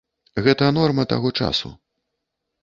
[0.45, 1.73] Гэта норма таго часу.